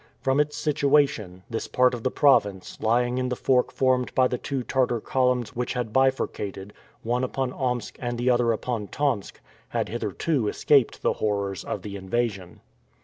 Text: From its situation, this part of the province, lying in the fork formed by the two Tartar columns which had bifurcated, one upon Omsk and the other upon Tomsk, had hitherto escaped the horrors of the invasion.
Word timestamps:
From 0.19 0.39
its 0.39 0.57
situation, 0.57 1.43
this 1.47 1.67
part 1.67 1.93
of 1.93 2.01
the 2.01 2.09
province, 2.09 2.75
lying 2.81 3.19
in 3.19 3.29
the 3.29 3.35
fork 3.35 3.71
formed 3.71 4.15
by 4.15 4.27
the 4.27 4.39
two 4.39 4.63
Tartar 4.63 4.99
columns 4.99 5.55
which 5.55 5.73
had 5.73 5.93
bifurcated, 5.93 6.73
one 7.03 7.23
upon 7.23 7.53
Omsk 7.53 7.97
and 8.01 8.17
the 8.17 8.31
other 8.31 8.51
upon 8.51 8.87
Tomsk, 8.87 9.39
had 9.67 9.89
hitherto 9.89 10.47
escaped 10.47 11.03
the 11.03 11.13
horrors 11.21 11.63
of 11.63 11.83
the 11.83 11.97
invasion. 11.97 12.61